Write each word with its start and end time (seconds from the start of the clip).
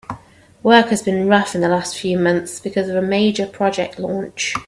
Work 0.63 0.87
has 0.87 1.03
been 1.03 1.27
rough 1.27 1.53
in 1.53 1.61
the 1.61 1.69
last 1.69 1.95
few 1.95 2.17
months 2.17 2.59
because 2.59 2.89
of 2.89 2.95
a 2.95 3.03
major 3.03 3.45
project 3.45 3.99
launch. 3.99 4.55